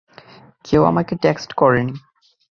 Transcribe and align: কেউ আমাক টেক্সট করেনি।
কেউ 0.65 0.81
আমাক 0.83 1.07
টেক্সট 1.21 1.49
করেনি। 1.53 1.93